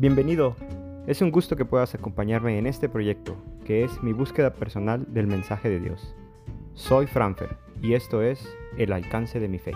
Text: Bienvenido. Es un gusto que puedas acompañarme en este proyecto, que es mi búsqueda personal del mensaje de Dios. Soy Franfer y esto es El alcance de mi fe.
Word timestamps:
Bienvenido. 0.00 0.56
Es 1.06 1.20
un 1.20 1.30
gusto 1.30 1.56
que 1.56 1.66
puedas 1.66 1.94
acompañarme 1.94 2.56
en 2.56 2.66
este 2.66 2.88
proyecto, 2.88 3.36
que 3.66 3.84
es 3.84 4.02
mi 4.02 4.14
búsqueda 4.14 4.54
personal 4.54 5.04
del 5.12 5.26
mensaje 5.26 5.68
de 5.68 5.78
Dios. 5.78 6.14
Soy 6.72 7.06
Franfer 7.06 7.58
y 7.82 7.92
esto 7.92 8.22
es 8.22 8.42
El 8.78 8.94
alcance 8.94 9.38
de 9.40 9.48
mi 9.48 9.58
fe. 9.58 9.72